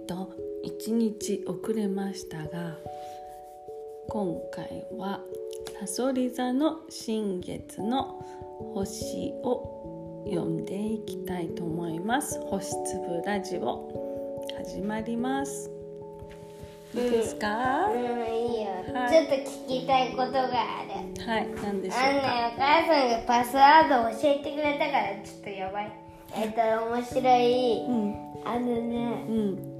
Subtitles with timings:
[0.00, 0.32] っと
[0.64, 2.76] 1日遅れましたが
[4.08, 5.20] 今回は
[5.80, 8.20] さそり座の新月の
[8.74, 12.40] 星を読んでいきたいと思います。
[12.46, 15.70] 星粒ラジオ始まります。
[16.94, 19.10] いいですか、うん、いいよ、はい。
[19.10, 20.48] ちょっと聞きたいことがあ
[20.84, 21.26] る。
[21.26, 25.92] はい何でしょうあのねかお母さんがパスワード教えてくれたからちょっとやばい。
[26.36, 26.60] えっと
[26.94, 27.86] 面白い。
[27.88, 28.34] うん。
[28.44, 29.73] あのねうん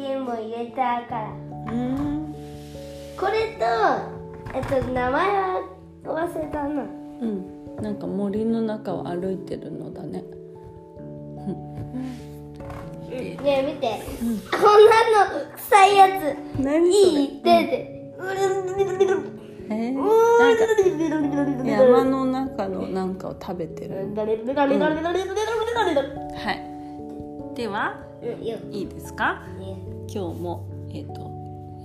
[0.00, 1.30] ゲームを入れたから。
[1.72, 2.34] うん。
[3.18, 3.64] これと
[4.54, 5.62] えっと名前は
[6.04, 6.82] 忘れたな。
[6.82, 7.76] うん。
[7.82, 10.24] なんか森の中を歩いてるのだね。
[13.10, 14.00] ねえ見て、
[14.50, 14.92] こんな
[15.26, 16.62] の臭いやつ。
[16.62, 18.38] 何いい出てうるる
[18.76, 19.30] るるる
[19.68, 19.96] えー、う
[20.38, 23.94] なんかるるるるるるる山の中のなんかを食べてる。
[26.36, 26.69] はい
[27.60, 27.94] では
[28.72, 29.42] いいですか？
[30.08, 31.30] 今日もえっ、と、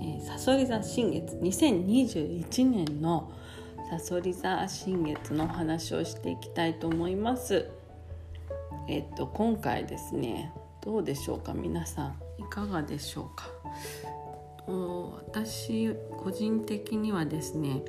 [0.00, 3.30] えー、さそり座新月2021年の
[3.90, 7.68] さそり座新月のお話をしていきたいと思います。
[8.88, 11.52] えっ、と今回ですねどうでしょうか？
[11.52, 13.50] 皆さんいかがでしょうか？
[14.66, 17.82] お私個人的にはですね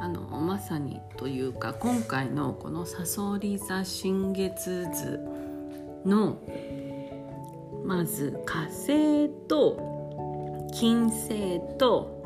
[0.00, 5.18] あのまさにというか今回のこのさそり座新月図
[6.06, 6.38] の
[7.90, 12.22] まず火星と金星と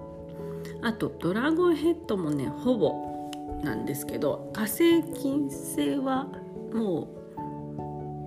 [0.83, 3.31] あとドラゴンヘッドもねほぼ
[3.63, 6.29] なんですけど火星金星は
[6.71, 7.09] も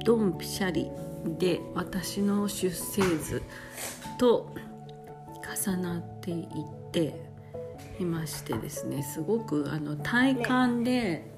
[0.02, 0.90] うドンピシャリ
[1.38, 3.44] で私の出生図
[4.18, 4.52] と
[5.64, 6.46] 重なっていっ
[6.92, 7.22] て
[8.00, 11.32] いましてですねすごくあの体感で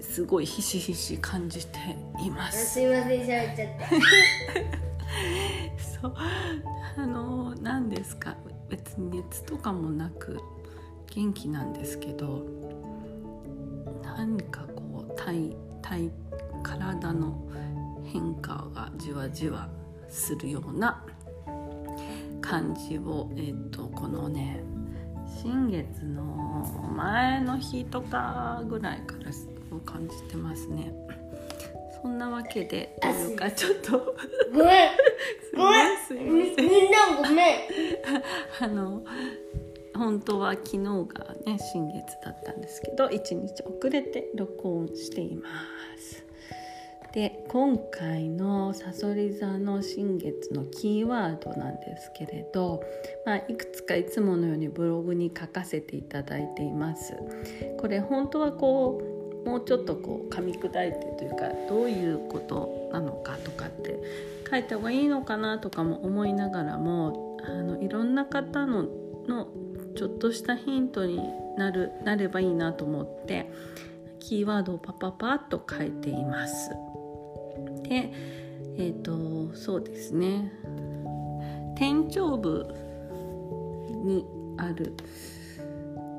[0.00, 1.78] すごいひしひし感じて
[2.24, 2.72] います。
[2.72, 4.89] すいません喋っちゃって
[6.00, 6.14] そう
[6.96, 8.36] あの何ですか？
[8.68, 10.40] 別に熱とかもなく
[11.14, 12.46] 元気なんですけど
[14.02, 16.10] 何かこう体体
[16.62, 17.48] 体の
[18.04, 19.68] 変化がじわじわ
[20.08, 21.04] するような
[22.40, 24.62] 感じを、えっとこのね
[25.42, 30.92] 新月の前の日とかぐらいからすごい感じてますね。
[32.02, 34.16] そんなわけでというかちょっと。
[34.52, 34.90] ごめん。
[35.56, 36.68] ごめんすいまみせん。
[36.68, 37.58] みんなごめん。
[38.60, 39.02] あの
[39.94, 45.48] 本当は昨日がね新月だったんですけど1日遅れて録音していま
[45.98, 46.24] す。
[47.12, 52.84] で今回のさそり座の新月のキーワードなんですけれど、
[53.26, 57.14] まあ、いくつかいつものようにブログに書かせていただいています。
[57.78, 63.98] これ本当はこうもうちょっとこう噛み砕いてというかどういうことなのかとかって
[64.50, 68.86] 書いた方がいいのかなとかも思いながらもあのいろんな方の
[69.26, 69.48] の
[69.96, 71.20] ちょっとしたヒントに
[71.56, 73.50] なるなればいいなと思って
[74.18, 76.70] キーワードをパパパッと書いています。
[77.82, 78.12] で
[78.76, 80.52] えっ、とそうですね
[81.76, 82.66] 天頂部
[84.04, 84.26] に
[84.56, 84.94] ある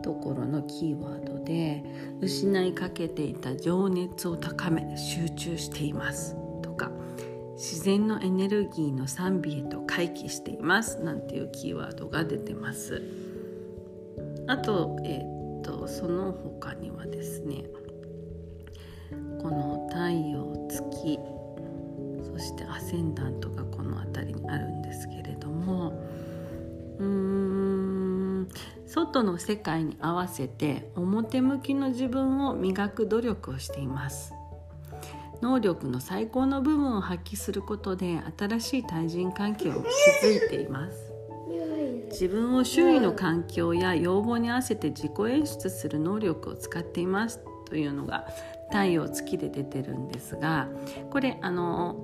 [0.01, 1.83] ところのキーワードで
[2.21, 6.91] 失いかけていた情熱を高め集中していますとか
[7.55, 13.01] 自然のエネルギーの賛美へと回帰していますなんていうキーワードが出てます。
[14.47, 17.63] あと,、えー、とその他にはですね
[19.41, 21.19] この太陽月
[22.23, 25.89] そしてアセンダントがこの辺りにあるんですけれども
[26.99, 28.47] うーん
[28.91, 34.33] 外の世界に合わせて表向きの自分を磨く努力をしています。
[35.41, 39.85] 能力の最高の部分を発揮することで新しい対人関係を築
[40.45, 41.13] いています。
[42.11, 47.39] 自分を周囲の環境や要望に合わせて自己演出する能力を使っています。
[47.69, 48.27] というのが
[48.71, 50.67] 太陽月で出てるんですが
[51.09, 51.95] これあの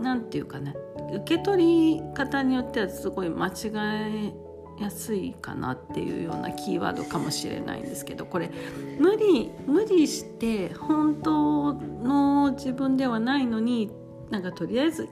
[0.00, 0.72] なんていうかな
[1.12, 4.43] 受け取り方によってはすごい間違え
[4.78, 8.50] やすいかなっていうようなキーワードかもしれないんですけどこれ
[8.98, 13.90] 無理無理して本当の自分ではないのに
[14.30, 15.08] なんかとりあえず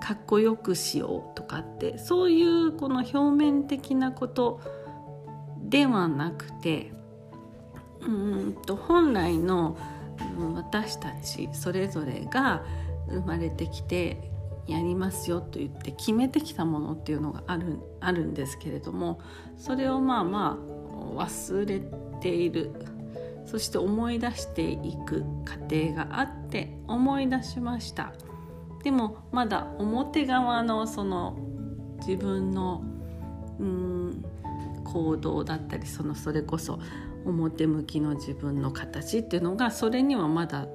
[0.00, 4.60] かっこよくしようとかってそういうこの表面的なこと
[5.60, 6.92] ではなくて
[8.00, 9.76] うんと本来の
[10.54, 12.64] 私たちそれぞれが
[13.08, 14.31] 生まれてきて
[14.66, 19.20] やりますよと言って決めてきたものっていうのがあるあるんですけれども
[19.56, 20.58] それをまあま
[21.16, 21.80] あ忘れ
[22.20, 22.72] ている。
[23.44, 28.12] そして思い出していく過程があって思い出しました。
[28.82, 31.36] でもまだ表側のその
[31.98, 32.82] 自分の
[33.58, 34.24] うん
[34.84, 36.78] 行動だったりそのそれこそ
[37.24, 40.66] 表向きの自分の形っていうのがそれにはまだ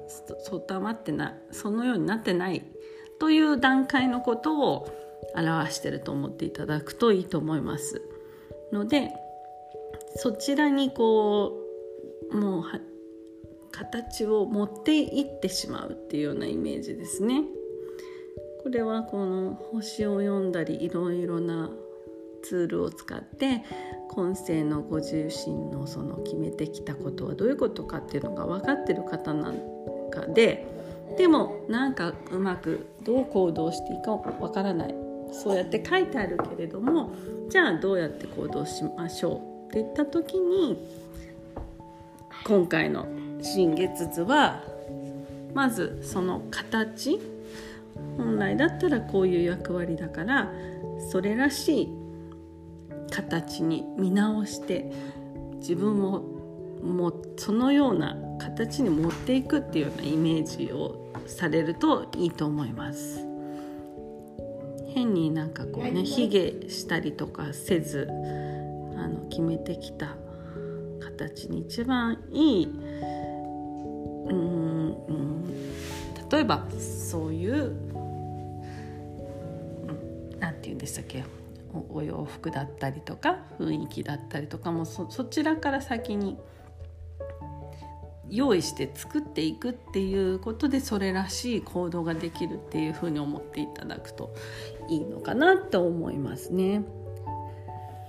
[0.44, 2.64] 定まってないそのようになってない
[3.18, 4.88] という段階のことを
[5.34, 8.02] 表してると思っていただくといいと思います
[8.72, 9.12] ので
[10.16, 11.52] そちらにこ
[12.30, 12.62] うもう
[13.70, 17.44] 形を持っていってしまうっていうようなイメージですね。
[18.62, 21.70] これはこの星を読んだりいろいろな
[22.42, 23.62] ツールを使って
[24.10, 29.60] 今世のご自身のその決めてきたことはどういうことかっていうのが分かってる方なん
[30.10, 30.66] かで
[31.16, 34.94] でもなんかうまくどう行動していいか分からない。
[35.32, 37.12] そうやって書いてあるけれども
[37.50, 40.78] じゃあどうやって行動しましょうっていった時に
[42.44, 43.06] 今回の
[43.42, 44.62] 新月図は
[45.54, 47.20] まずその形。
[48.16, 50.52] 本来だったらこういう役割だから
[51.10, 51.88] それらしい
[53.10, 54.92] 形に見直して
[55.56, 56.22] 自分を
[56.82, 63.28] もそのような形に持っていくっていうようなイメージをされるといいと思います。
[64.94, 68.08] 変になんかこうね卑下したりとかせず
[68.96, 70.16] あの決めてきた
[71.00, 75.44] 形に一番いいうんうん
[76.30, 77.74] 例えばそういう
[80.40, 81.24] 何て言うんでしたっけ
[81.90, 86.38] お洋服だったりとか雰囲気だったりとかもそちらから先に
[88.30, 94.34] 用意して作っていくっていうことでそれらしい行動ができるっていうふうに思っていただくと
[94.88, 96.82] いいのかなと思いますね。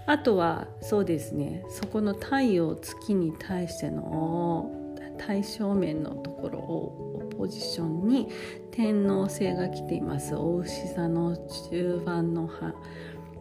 [0.05, 1.63] あとはそうですね。
[1.69, 4.71] そこの太陽月に対しての
[5.19, 8.27] 対正面のところをポジションに
[8.71, 10.35] 天王星が来ています。
[10.35, 11.37] お牛座の
[11.69, 12.73] 中盤の葉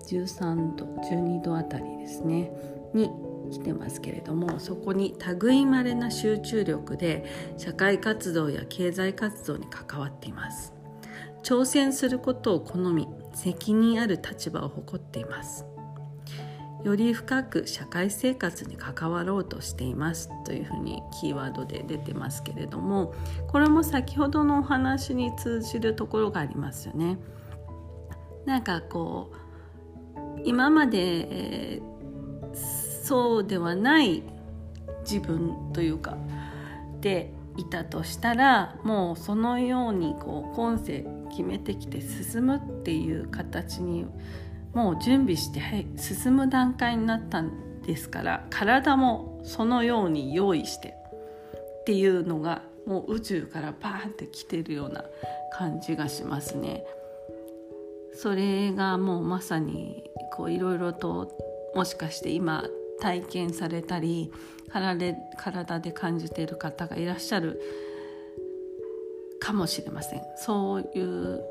[0.08, 2.52] 13度12度あたりですね。
[2.92, 3.10] に
[3.50, 7.24] 来てますけれどもそこに類まれな集中力で
[7.56, 10.72] 社会活動や経済活動に関わっています。
[11.42, 15.64] 挑戦することを好み責任ある立場を誇っています。
[16.84, 20.30] より深く社会生活に関わろうとしています。
[20.44, 23.14] というふうにキーワードで出てますけれども
[23.48, 27.18] これも先ほどのお話に通じるところがありますよね。
[28.46, 29.48] なんかこう
[30.44, 31.97] 今まで、えー、
[33.08, 34.22] そうではない
[35.00, 36.18] 自分というか
[37.00, 44.04] でいたとしたらもうそのようにこう今世決めてきて進むっていう形に
[44.74, 50.94] もう準備して、進む段階になったんですから体もそのように用意して
[51.80, 55.02] っていうのがもう宇宙からバーンって来てるような
[55.54, 56.84] 感じがしますね。
[58.12, 60.04] それがもうまさに
[60.48, 61.32] いろいろと
[61.74, 62.64] もしかして今
[63.00, 64.32] 体験されたり
[64.70, 67.60] 体で感じている方がいらっしゃる
[69.40, 71.42] かもしれませんそういう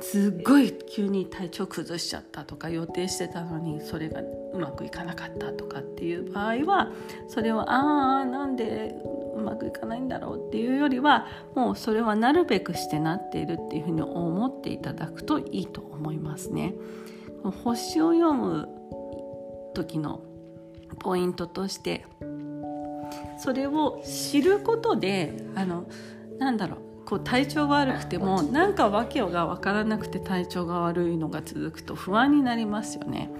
[0.00, 6.90] すっごい急に体調崩しちゃったとか予定してたのにそれがうまくいかなかったとかっていう場合は
[7.28, 8.94] それはああなんで
[9.36, 16.74] うまくいかないんだろうっていうよりはもうそれはなるべくしてなっているっていうふうに思っていただくといいと思いますね。
[17.64, 18.68] 星を読む
[19.74, 20.22] 時の
[20.98, 22.06] ポイントとして
[23.38, 25.84] それを知ることであの
[26.38, 33.30] なんだろうこう体調が悪くてもなんか訳が分からなくて体調が悪いのが続くと不安になりますよね。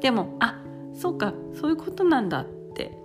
[0.00, 0.60] でもあ
[0.94, 2.98] そうかそういうことなんだって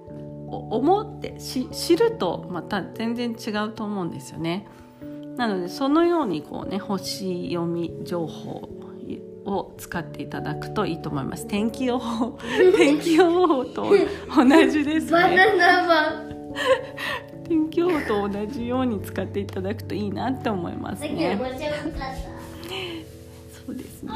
[0.48, 4.68] 思って知るとまた全然違うと思うんですよね。
[5.38, 8.68] なのでそのようにこうね星読み情報
[9.50, 11.48] を使っていただくといいと思います。
[11.48, 12.38] 天気予報
[12.78, 13.92] 天気予報と
[14.36, 15.12] 同じですね。
[15.12, 16.30] バナナマン
[17.48, 21.40] 天気予報と同じように使っていただくといいなって思いますね。
[23.66, 24.12] そうですね。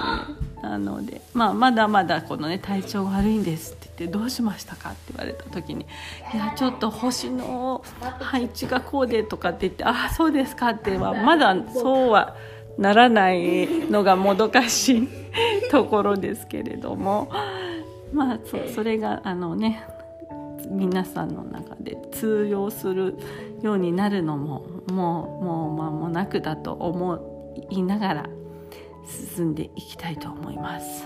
[0.64, 5.86] なので、まあ、まだまだこのね体調悪いんですって言ってどうしましたかって言われた時に
[6.34, 7.84] 「いやちょっと星の
[8.22, 12.36] 配置がこうで」とかって言って「ああそうですか」ってはまだそうは
[12.78, 15.08] ならないのがもどかしい
[15.70, 17.30] ところですけれども。
[18.14, 19.84] まあそそれがあのね
[20.70, 23.18] 皆さんの中で通用する
[23.62, 28.30] ようになるのももうもう間もなくだと思いながら
[29.36, 31.06] 進んでいきたいと思います。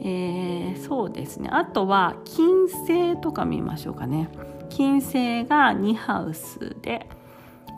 [0.00, 1.48] えー、そうですね。
[1.50, 4.28] あとは金星とか見ましょうかね。
[4.68, 7.08] 金星が2ハウスで、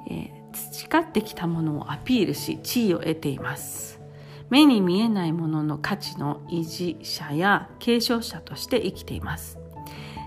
[0.09, 0.40] えー、
[0.91, 4.01] 光ってきたものをアピールし地位を得ています。
[4.51, 9.57] 目に見えないものの価値の維持者や継承者として生きています。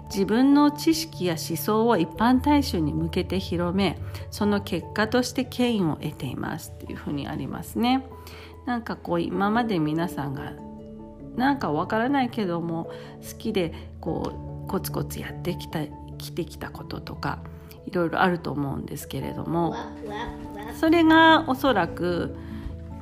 [0.05, 3.97] 自分の知識や思想を一般大衆に向けて広め
[4.31, 6.71] その結果として権威を得ています。
[6.73, 8.05] っていうふうにありますね。
[8.65, 10.53] なんかこう今まで皆さんが
[11.35, 12.89] なんかわからないけども
[13.21, 15.81] 好きでこうコツコツやってきた
[16.17, 17.39] きてきたこととか
[17.85, 19.75] いろいろあると思うんですけれども。
[20.83, 22.35] それがおそらく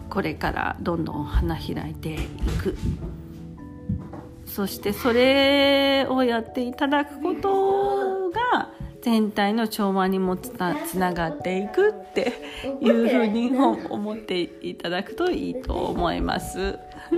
[0.07, 2.17] これからどんどん花開いてい
[2.61, 2.77] く
[4.45, 8.69] そしてそれをやっていただくことが
[9.01, 12.33] 全体の調和にもつなつながっていくって
[12.81, 16.77] いうふうに思っていただくといいと思います。
[17.09, 17.17] そ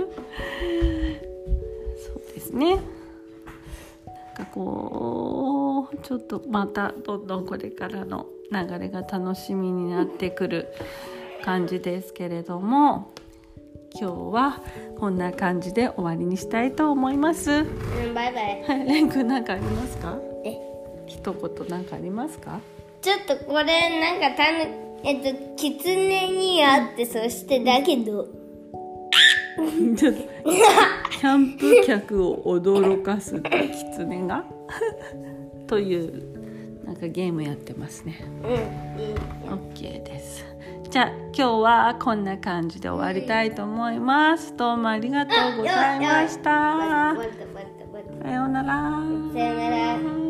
[2.14, 2.76] うですね。
[4.06, 10.68] なんかこうちょっとまたどんどんこれからの流れが楽しみになってくる
[11.44, 13.12] 感じですけれども
[14.00, 14.60] 今日は
[14.98, 17.50] こんな感じで終わりにしたいと思います。
[17.50, 20.18] うんバイバイはい、レン君なんかありますか？
[20.44, 20.56] え？
[21.06, 22.60] 一言なんかありますか？
[23.02, 24.68] ちょっとこれなんかたぬ
[25.04, 28.26] えっと狐にあってそしてだけど
[29.96, 30.20] ちょっと
[31.10, 34.44] キャンプ客を驚かすってキツネが？
[35.68, 36.43] という
[36.84, 38.20] なんかゲームやってますね。
[38.42, 39.14] うんいい
[39.46, 40.44] OK です。
[40.90, 44.56] じゃあ今日はこんな感じで終わりたいと思います。
[44.56, 47.14] どうもありがとうございました。
[48.22, 49.02] さようなら。
[49.32, 50.23] さよなら